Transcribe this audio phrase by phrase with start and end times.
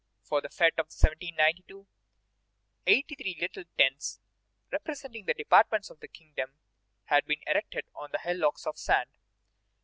[0.23, 1.85] For the fête of 1792,
[2.87, 4.19] eighty three little tents,
[4.71, 6.55] representing the departments of the kingdom,
[7.03, 9.11] had been erected on hillocks of sand.